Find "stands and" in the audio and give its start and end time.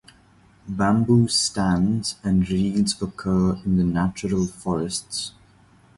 1.27-2.49